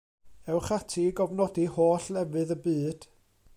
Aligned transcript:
Ewch 0.53 0.71
ati 0.77 1.01
i 1.09 1.11
gofnodi 1.19 1.67
holl 1.75 2.09
lefydd 2.17 2.57
y 2.59 2.61
byd. 2.67 3.09